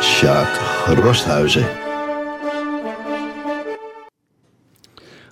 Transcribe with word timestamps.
Sjaak 0.00 0.60
Rosthuizen. 0.86 1.66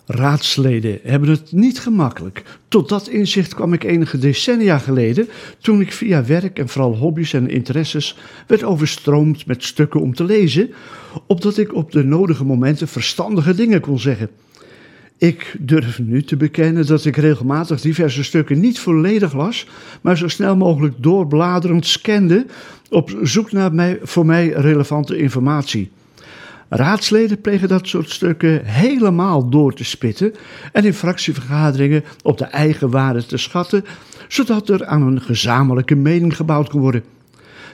Raadsleden 0.07 0.99
hebben 1.03 1.29
het 1.29 1.53
niet 1.53 1.80
gemakkelijk. 1.80 2.43
Tot 2.69 2.89
dat 2.89 3.09
inzicht 3.09 3.55
kwam 3.55 3.73
ik 3.73 3.85
enige 3.85 4.19
decennia 4.19 4.79
geleden, 4.79 5.29
toen 5.61 5.80
ik 5.80 5.93
via 5.93 6.25
werk 6.25 6.59
en 6.59 6.69
vooral 6.69 6.97
hobby's 6.97 7.33
en 7.33 7.51
interesses 7.51 8.17
werd 8.47 8.65
overstroomd 8.65 9.47
met 9.47 9.65
stukken 9.65 10.01
om 10.01 10.15
te 10.15 10.25
lezen, 10.25 10.71
opdat 11.27 11.59
ik 11.59 11.75
op 11.75 11.93
de 11.93 12.05
nodige 12.05 12.45
momenten 12.45 12.88
verstandige 12.88 13.55
dingen 13.55 13.80
kon 13.80 13.99
zeggen. 13.99 14.30
Ik 15.19 15.57
durf 15.59 15.99
nu 15.99 16.23
te 16.23 16.37
bekennen 16.37 16.87
dat 16.87 17.05
ik 17.05 17.17
regelmatig 17.17 17.81
diverse 17.81 18.25
stukken 18.25 18.61
niet 18.61 18.79
volledig 18.79 19.33
las, 19.33 19.67
maar 20.01 20.17
zo 20.17 20.29
snel 20.29 20.57
mogelijk 20.57 20.95
doorbladerend 20.99 21.87
scande 21.87 22.47
op 22.91 23.19
zoek 23.23 23.53
naar 23.53 23.75
mij, 23.75 23.99
voor 24.03 24.27
mij 24.27 24.49
relevante 24.49 25.17
informatie. 25.17 25.91
Raadsleden 26.69 27.41
plegen 27.41 27.69
dat 27.69 27.89
soort 27.89 28.11
stukken 28.11 28.65
helemaal 28.65 29.49
door 29.49 29.75
te 29.75 29.85
spitten 29.85 30.35
en 30.73 30.85
in 30.85 30.95
fractievergaderingen 30.95 32.05
op 32.23 32.39
de 32.39 32.45
eigen 32.45 32.91
waarde 32.91 33.27
te 33.27 33.37
schatten, 33.37 33.85
zodat 34.29 34.69
er 34.69 34.87
aan 34.87 35.03
een 35.03 35.21
gezamenlijke 35.21 35.95
mening 35.95 36.37
gebouwd 36.37 36.69
kan 36.69 36.80
worden. 36.80 37.05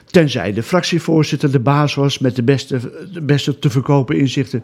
Tenzij 0.05 0.53
de 0.53 0.63
fractievoorzitter 0.63 1.51
de 1.51 1.59
baas 1.59 1.95
was 1.95 2.19
met 2.19 2.35
de 2.35 2.43
beste, 2.43 2.79
de 3.13 3.21
beste 3.21 3.59
te 3.59 3.69
verkopen 3.69 4.17
inzichten. 4.17 4.63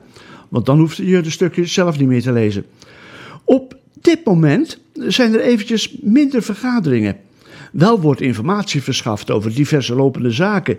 Want 0.49 0.65
dan 0.65 0.79
hoefde 0.79 1.05
je 1.05 1.21
de 1.21 1.29
stukjes 1.29 1.73
zelf 1.73 1.99
niet 1.99 2.07
meer 2.07 2.21
te 2.21 2.31
lezen. 2.31 2.65
Op 3.43 3.77
dit 4.01 4.25
moment 4.25 4.79
zijn 4.93 5.33
er 5.33 5.41
eventjes 5.41 5.95
minder 6.01 6.41
vergaderingen. 6.41 7.17
Wel 7.71 7.99
wordt 7.99 8.21
informatie 8.21 8.83
verschaft 8.83 9.31
over 9.31 9.53
diverse 9.53 9.95
lopende 9.95 10.31
zaken, 10.31 10.77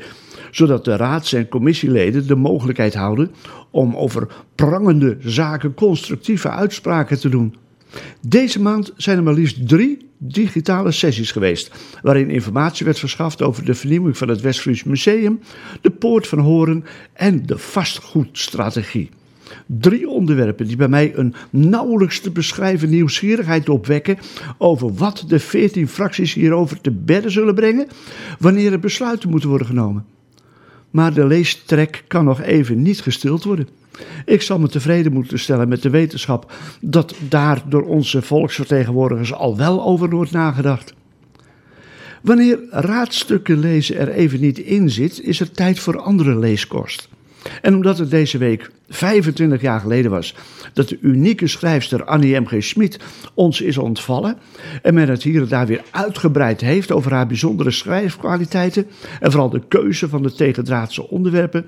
zodat 0.51 0.85
de 0.85 0.97
raads- 0.97 1.33
en 1.33 1.49
commissieleden 1.49 2.27
de 2.27 2.35
mogelijkheid 2.35 2.95
houden 2.95 3.31
om 3.71 3.97
over 3.97 4.29
prangende 4.55 5.17
zaken 5.21 5.75
constructieve 5.75 6.49
uitspraken 6.51 7.21
te 7.21 7.29
doen. 7.29 7.55
Deze 8.21 8.61
maand 8.61 8.93
zijn 8.97 9.17
er 9.17 9.23
maar 9.23 9.35
liefst 9.35 9.69
drie 9.69 10.11
digitale 10.19 10.93
sessies 10.93 11.33
geweest, 11.33 11.71
waarin 12.03 12.31
informatie 12.31 12.85
werd 12.85 12.99
verschaft 12.99 13.43
over 13.43 13.65
de 13.65 13.75
vernieuwing 13.75 14.17
van 14.19 14.29
het 14.29 14.41
Westfries 14.41 14.85
Museum, 14.85 15.41
de 15.81 15.91
Poort 15.91 16.27
van 16.27 16.39
Horen 16.39 16.85
en 17.13 17.47
de 17.47 17.59
vastgoedstrategie. 17.59 19.11
Drie 19.67 20.09
onderwerpen 20.09 20.67
die 20.67 20.77
bij 20.77 20.89
mij 20.89 21.17
een 21.17 21.35
nauwelijks 21.51 22.21
te 22.21 22.31
beschrijven 22.31 22.91
nieuwsgierigheid 22.91 23.69
opwekken 23.69 24.19
over 24.59 24.95
wat 24.95 25.25
de 25.29 25.39
veertien 25.39 25.89
fracties 25.89 26.35
hierover 26.35 26.81
te 26.81 26.91
bedden 26.91 27.31
zullen 27.31 27.55
brengen 27.55 27.89
wanneer 28.39 28.73
er 28.73 28.81
besluiten 28.81 29.31
moeten 29.31 29.49
worden 29.49 29.67
genomen. 29.67 30.05
Maar 30.91 31.15
de 31.15 31.27
leestrek 31.27 32.05
kan 32.07 32.25
nog 32.25 32.43
even 32.43 32.83
niet 32.83 33.01
gestild 33.01 33.45
worden. 33.45 33.69
Ik 34.25 34.43
zal 34.43 34.59
me 34.59 34.69
tevreden 34.69 35.13
moeten 35.13 35.39
stellen 35.39 35.69
met 35.69 35.83
de 35.83 35.91
wetenschap 35.91 36.53
dat 36.81 37.15
daar 37.29 37.63
door 37.69 37.83
onze 37.83 38.23
volksvertegenwoordigers 38.23 39.33
al 39.33 39.57
wel 39.57 39.85
over 39.85 40.11
wordt 40.11 40.31
nagedacht. 40.31 40.95
Wanneer 42.23 42.59
raadstukken 42.71 43.59
lezen 43.59 43.97
er 43.97 44.09
even 44.09 44.41
niet 44.41 44.59
in 44.59 44.91
zit, 44.91 45.21
is 45.21 45.41
er 45.41 45.51
tijd 45.51 45.79
voor 45.79 46.01
andere 46.01 46.39
leeskost. 46.39 47.09
En 47.63 47.75
omdat 47.75 47.99
het 47.99 48.11
deze 48.11 48.39
week 48.39 48.71
25 48.89 49.61
jaar 49.61 49.81
geleden 49.81 50.11
was 50.11 50.35
dat 50.73 50.89
de 50.89 50.99
unieke 51.01 51.47
schrijfster 51.47 52.05
Annie 52.05 52.41
M.G. 52.41 52.63
Schmid 52.65 52.99
ons 53.35 53.61
is 53.61 53.79
ontvallen 53.79 54.39
en 54.83 54.95
men 54.95 55.09
het 55.09 55.23
hier 55.23 55.41
en 55.43 55.49
daar 55.49 55.67
weer 55.67 55.83
uitgebreid 55.91 56.61
heeft 56.61 56.93
over 56.93 57.13
haar 57.13 57.27
bijzondere 57.27 57.71
schrijfkwaliteiten 57.71 58.87
en 59.21 59.31
vooral 59.31 59.51
de 59.51 59.63
keuze 59.69 60.09
van 60.09 60.23
de 60.23 60.33
tegendraadse 60.33 61.09
onderwerpen, 61.09 61.67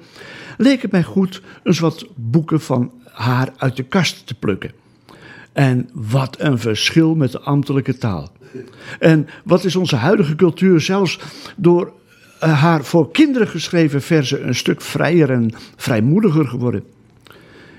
leek 0.57 0.83
het 0.83 0.93
mij 0.93 1.03
goed 1.03 1.43
eens 1.63 1.79
wat 1.79 2.07
boeken 2.15 2.61
van 2.61 2.93
haar 3.05 3.53
uit 3.57 3.77
de 3.77 3.83
kast 3.83 4.27
te 4.27 4.35
plukken. 4.35 4.71
En 5.53 5.89
wat 5.93 6.41
een 6.41 6.59
verschil 6.59 7.15
met 7.15 7.33
de 7.33 7.41
ambtelijke 7.41 7.99
taal. 7.99 8.33
En 8.99 9.29
wat 9.45 9.65
is 9.65 9.77
onze 9.77 9.97
huidige 9.97 10.35
cultuur 10.35 10.81
zelfs 10.81 11.19
door 11.57 11.93
haar 12.51 12.85
voor 12.85 13.11
kinderen 13.11 13.49
geschreven 13.49 14.03
verzen 14.03 14.47
een 14.47 14.55
stuk 14.55 14.81
vrijer 14.81 15.31
en 15.31 15.53
vrijmoediger 15.77 16.47
geworden. 16.47 16.85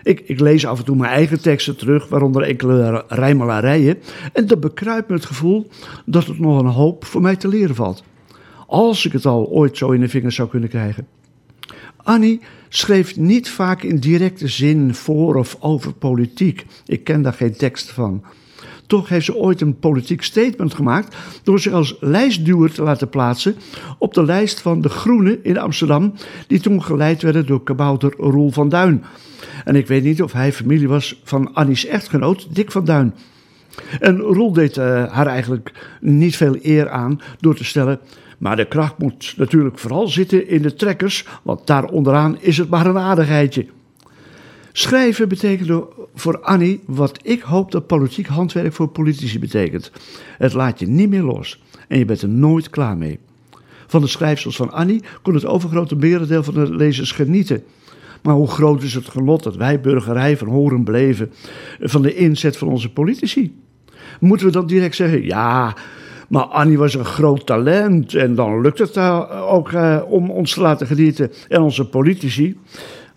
Ik, 0.03 0.21
ik, 0.25 0.39
lees 0.39 0.65
af 0.65 0.79
en 0.79 0.85
toe 0.85 0.95
mijn 0.95 1.11
eigen 1.11 1.41
teksten 1.41 1.77
terug, 1.77 2.07
waaronder 2.07 2.41
enkele 2.41 3.05
rijmelarijen. 3.07 3.97
En 4.33 4.47
dat 4.47 4.59
bekruipt 4.59 5.09
me 5.09 5.15
het 5.15 5.25
gevoel 5.25 5.69
dat 6.05 6.25
het 6.25 6.39
nog 6.39 6.59
een 6.59 6.65
hoop 6.65 7.05
voor 7.05 7.21
mij 7.21 7.35
te 7.35 7.47
leren 7.47 7.75
valt. 7.75 8.03
Als 8.67 9.05
ik 9.05 9.11
het 9.11 9.25
al 9.25 9.47
ooit 9.47 9.77
zo 9.77 9.91
in 9.91 9.99
de 9.99 10.09
vingers 10.09 10.35
zou 10.35 10.49
kunnen 10.49 10.69
krijgen. 10.69 11.07
Annie 12.03 12.41
schreef 12.69 13.17
niet 13.17 13.49
vaak 13.49 13.83
in 13.83 13.97
directe 13.97 14.47
zin 14.47 14.93
voor 14.95 15.35
of 15.35 15.57
over 15.59 15.93
politiek. 15.93 16.65
Ik 16.85 17.03
ken 17.03 17.21
daar 17.21 17.33
geen 17.33 17.55
tekst 17.55 17.91
van. 17.91 18.23
Toch 18.87 19.09
heeft 19.09 19.25
ze 19.25 19.35
ooit 19.35 19.61
een 19.61 19.79
politiek 19.79 20.23
statement 20.23 20.73
gemaakt 20.73 21.15
door 21.43 21.59
zich 21.59 21.73
als 21.73 21.97
lijstduwer 21.99 22.71
te 22.71 22.83
laten 22.83 23.09
plaatsen 23.09 23.55
op 23.97 24.13
de 24.13 24.25
lijst 24.25 24.61
van 24.61 24.81
de 24.81 24.89
Groenen 24.89 25.43
in 25.43 25.57
Amsterdam, 25.57 26.13
die 26.47 26.59
toen 26.59 26.83
geleid 26.83 27.21
werden 27.21 27.45
door 27.45 27.63
kabouter 27.63 28.13
Roel 28.17 28.51
van 28.51 28.69
Duin. 28.69 29.03
En 29.65 29.75
ik 29.75 29.87
weet 29.87 30.03
niet 30.03 30.21
of 30.21 30.31
hij 30.31 30.53
familie 30.53 30.87
was 30.87 31.21
van 31.23 31.53
Annie's 31.53 31.85
echtgenoot 31.85 32.55
Dick 32.55 32.71
van 32.71 32.85
Duin. 32.85 33.13
En 33.99 34.17
Roel 34.17 34.53
deed 34.53 34.77
uh, 34.77 34.83
haar 35.13 35.27
eigenlijk 35.27 35.71
niet 36.01 36.35
veel 36.35 36.57
eer 36.61 36.89
aan 36.89 37.21
door 37.39 37.55
te 37.55 37.63
stellen. 37.63 37.99
Maar 38.37 38.55
de 38.55 38.67
kracht 38.67 38.97
moet 38.97 39.33
natuurlijk 39.37 39.79
vooral 39.79 40.07
zitten 40.07 40.47
in 40.47 40.61
de 40.61 40.73
trekkers, 40.73 41.25
want 41.43 41.67
daar 41.67 41.85
onderaan 41.85 42.37
is 42.39 42.57
het 42.57 42.69
maar 42.69 42.85
een 42.85 42.97
aardigheidje. 42.97 43.65
Schrijven 44.77 45.27
betekent 45.27 45.85
voor 46.15 46.39
Annie 46.39 46.79
wat 46.85 47.19
ik 47.21 47.41
hoop 47.41 47.71
dat 47.71 47.87
politiek 47.87 48.27
handwerk 48.27 48.73
voor 48.73 48.87
politici 48.87 49.39
betekent. 49.39 49.91
Het 50.37 50.53
laat 50.53 50.79
je 50.79 50.87
niet 50.87 51.09
meer 51.09 51.23
los 51.23 51.63
en 51.87 51.97
je 51.97 52.05
bent 52.05 52.21
er 52.21 52.29
nooit 52.29 52.69
klaar 52.69 52.97
mee. 52.97 53.19
Van 53.87 54.01
de 54.01 54.07
schrijfsels 54.07 54.55
van 54.55 54.71
Annie 54.71 55.03
kon 55.21 55.33
het 55.33 55.45
overgrote 55.45 55.95
merendeel 55.95 56.43
van 56.43 56.53
de 56.53 56.75
lezers 56.75 57.11
genieten. 57.11 57.63
Maar 58.21 58.33
hoe 58.33 58.47
groot 58.47 58.83
is 58.83 58.93
het 58.93 59.07
genot 59.07 59.43
dat 59.43 59.55
wij 59.55 59.81
burgerij 59.81 60.37
van 60.37 60.47
horen 60.47 60.83
beleven 60.83 61.31
van 61.79 62.01
de 62.01 62.15
inzet 62.15 62.57
van 62.57 62.67
onze 62.67 62.93
politici? 62.93 63.59
Moeten 64.19 64.45
we 64.45 64.51
dan 64.51 64.67
direct 64.67 64.95
zeggen, 64.95 65.25
ja, 65.25 65.75
maar 66.29 66.43
Annie 66.43 66.77
was 66.77 66.93
een 66.93 67.05
groot 67.05 67.45
talent 67.45 68.13
en 68.13 68.35
dan 68.35 68.61
lukt 68.61 68.79
het 68.79 68.97
ook 68.97 69.71
eh, 69.71 70.01
om 70.07 70.29
ons 70.29 70.53
te 70.53 70.61
laten 70.61 70.87
genieten 70.87 71.31
en 71.47 71.61
onze 71.61 71.89
politici? 71.89 72.57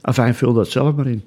Enfin, 0.03 0.35
vul 0.35 0.53
dat 0.53 0.69
zelf 0.69 0.95
maar 0.95 1.07
in. 1.07 1.23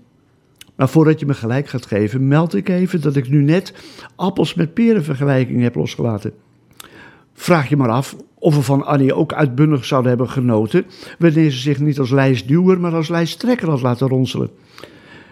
Maar 0.82 0.90
voordat 0.90 1.20
je 1.20 1.26
me 1.26 1.34
gelijk 1.34 1.68
gaat 1.68 1.86
geven, 1.86 2.28
meld 2.28 2.56
ik 2.56 2.70
even 2.70 3.02
dat 3.02 3.16
ik 3.16 3.30
nu 3.30 3.42
net 3.42 3.74
appels 4.16 4.54
met 4.54 4.74
peren 4.74 5.04
vergelijking 5.04 5.62
heb 5.62 5.76
losgelaten. 5.76 6.34
Vraag 7.34 7.70
je 7.70 7.78
maar 7.78 7.90
af 7.90 8.16
of 8.40 8.56
we 8.56 8.62
van 8.62 8.86
Annie 8.86 9.14
ook 9.14 9.34
uitbundig 9.34 9.86
zouden 9.86 10.10
hebben 10.10 10.30
genoten 10.30 10.86
wanneer 11.20 11.52
ze 11.52 11.58
zich 11.58 11.80
niet 11.80 12.00
als 12.00 12.10
lijstduwer, 12.10 12.80
maar 12.80 12.94
als 12.94 13.10
lijsttrekker 13.10 13.70
had 13.70 13.82
laten 13.82 14.08
ronselen. 14.08 14.50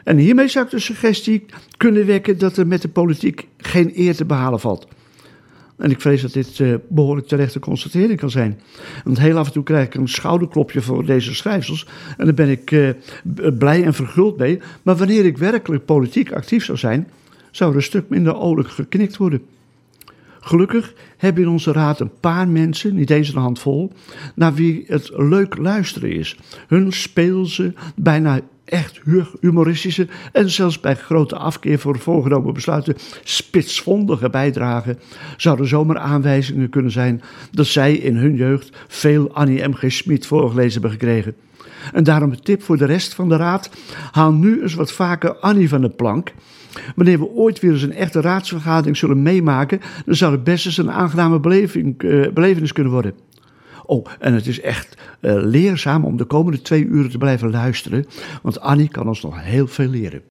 En 0.04 0.18
hiermee 0.18 0.48
zou 0.48 0.66
ik 0.66 0.72
de 0.72 0.80
suggestie 0.80 1.46
kunnen 1.78 2.06
wekken 2.06 2.38
dat 2.38 2.58
er 2.58 2.68
met 2.68 2.82
de 2.82 2.90
politiek 2.90 3.48
geen 3.58 3.92
eer 3.96 4.16
te 4.16 4.26
behalen 4.26 4.60
valt. 4.60 4.88
En 5.80 5.92
ik 5.92 6.02
vrees 6.02 6.22
dat 6.22 6.34
dit 6.34 6.60
uh, 6.60 6.76
behoorlijk 6.88 7.28
terechte 7.28 7.60
constatering 7.60 8.20
kan 8.20 8.30
zijn. 8.30 8.60
Want 9.04 9.20
heel 9.20 9.38
af 9.38 9.48
en 9.48 9.54
toe 9.54 9.64
krijg 9.64 9.86
ik 9.86 9.94
een 9.94 10.08
schouderklopje 10.08 10.82
voor 10.82 11.06
deze 11.06 11.36
schrijfsels. 11.36 11.88
En 12.18 12.26
daar 12.26 12.34
ben 12.34 12.50
ik 12.50 12.72
uh, 12.72 12.90
blij 13.58 13.84
en 13.84 13.94
verguld 13.94 14.38
mee. 14.38 14.60
Maar 14.84 14.96
wanneer 14.96 15.26
ik 15.26 15.38
werkelijk 15.38 15.86
politiek 15.86 16.32
actief 16.32 16.66
zou 16.66 16.78
zijn, 16.78 17.08
zou 17.52 17.70
er 17.70 17.76
een 17.76 17.84
stuk 17.84 18.10
minder 18.10 18.38
oorlijk 18.38 18.70
geknikt 18.70 19.18
worden. 19.18 19.42
Gelukkig 20.40 20.94
hebben 21.18 21.44
in 21.44 21.50
onze 21.50 21.72
raad 21.72 22.00
een 22.00 22.20
paar 22.20 22.48
mensen, 22.48 22.96
niet 22.96 23.10
eens 23.10 23.34
een 23.34 23.42
handvol, 23.42 23.92
naar 24.36 24.54
wie 24.54 24.84
het 24.88 25.12
leuk 25.16 25.58
luisteren 25.58 26.12
is. 26.12 26.38
Hun 26.68 26.92
speelse, 26.92 27.74
bijna 27.96 28.40
echt 28.70 29.02
humoristische 29.40 30.08
en 30.32 30.50
zelfs 30.50 30.80
bij 30.80 30.96
grote 30.96 31.36
afkeer 31.36 31.80
voor 31.80 32.00
voorgenomen 32.00 32.54
besluiten 32.54 32.96
spitsvondige 33.24 34.30
bijdragen 34.30 35.00
zouden 35.38 35.68
zomaar 35.68 35.98
aanwijzingen 35.98 36.70
kunnen 36.70 36.92
zijn 36.92 37.22
dat 37.52 37.66
zij 37.66 37.94
in 37.94 38.16
hun 38.16 38.36
jeugd 38.36 38.78
veel 38.88 39.34
Annie 39.34 39.68
M. 39.68 39.74
G. 39.74 39.92
Schmid 39.92 40.26
voorgelezen 40.26 40.82
hebben 40.82 41.00
gekregen. 41.00 41.36
En 41.94 42.04
daarom 42.04 42.32
een 42.32 42.42
tip 42.42 42.64
voor 42.64 42.78
de 42.78 42.86
rest 42.86 43.14
van 43.14 43.30
de 43.30 43.36
raad: 43.36 43.70
haal 44.12 44.32
nu 44.32 44.62
eens 44.62 44.74
wat 44.74 44.92
vaker 44.92 45.36
Annie 45.36 45.70
van 45.70 45.82
de 45.82 45.90
plank. 45.90 46.34
Wanneer 46.96 47.20
we 47.20 47.30
ooit 47.30 47.60
weer 47.60 47.72
eens 47.72 47.82
een 47.82 47.94
echte 47.94 48.22
raadsvergadering 48.22 48.98
zullen 48.98 49.22
meemaken, 49.22 49.82
dan 50.06 50.16
zou 50.16 50.32
het 50.32 50.44
best 50.44 50.66
eens 50.66 50.78
een 50.78 50.92
aangename 50.92 51.40
beleving, 51.40 52.04
uh, 52.04 52.32
belevenis 52.32 52.74
kunnen 52.74 52.94
worden. 52.94 53.14
Oh, 53.86 54.06
en 54.20 54.34
het 54.34 54.48
is 54.48 54.62
echt 54.62 54.98
uh, 55.22 55.34
leerzaam 55.44 56.06
om 56.06 56.18
de 56.18 56.26
komende 56.26 56.62
twee 56.62 56.86
uren 56.86 57.10
te 57.10 57.18
blijven 57.18 57.52
luisteren, 57.52 58.06
want 58.42 58.60
Annie 58.60 58.90
kan 58.90 59.08
ons 59.08 59.22
nog 59.22 59.44
heel 59.44 59.68
veel 59.68 59.88
leren. 59.88 60.22